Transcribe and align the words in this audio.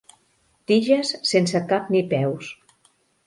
Tiges 0.71 1.11
sense 1.33 1.61
cap 1.73 1.93
ni 1.97 2.03
peus. 2.15 2.51